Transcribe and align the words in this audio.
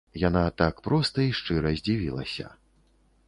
Яна 0.21 0.41
так 0.61 0.79
проста 0.87 1.25
і 1.27 1.35
шчыра 1.39 1.73
здзівілася. 1.81 2.47